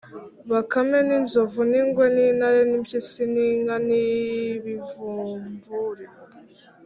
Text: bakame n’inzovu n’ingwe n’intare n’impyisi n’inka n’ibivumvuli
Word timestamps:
bakame 0.51 0.97
n’inzovu 1.07 1.61
n’ingwe 1.71 2.05
n’intare 2.15 2.61
n’impyisi 2.69 3.21
n’inka 3.33 3.75
n’ibivumvuli 3.87 6.05